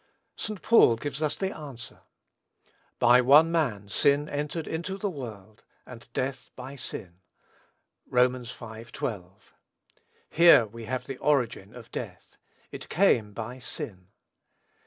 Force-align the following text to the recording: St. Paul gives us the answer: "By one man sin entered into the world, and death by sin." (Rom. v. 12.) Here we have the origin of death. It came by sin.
St. 0.35 0.63
Paul 0.63 0.95
gives 0.95 1.21
us 1.21 1.35
the 1.35 1.55
answer: 1.55 1.99
"By 2.97 3.21
one 3.21 3.51
man 3.51 3.87
sin 3.87 4.27
entered 4.29 4.67
into 4.67 4.97
the 4.97 5.11
world, 5.11 5.63
and 5.85 6.11
death 6.13 6.49
by 6.55 6.75
sin." 6.75 7.19
(Rom. 8.07 8.43
v. 8.43 8.83
12.) 8.85 9.53
Here 10.27 10.65
we 10.65 10.85
have 10.85 11.05
the 11.05 11.17
origin 11.19 11.75
of 11.75 11.91
death. 11.91 12.37
It 12.71 12.89
came 12.89 13.31
by 13.31 13.59
sin. 13.59 14.07